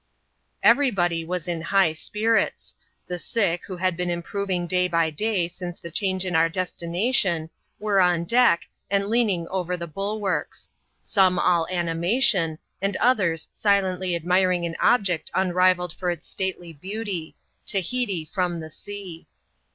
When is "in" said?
1.47-1.61, 6.25-6.35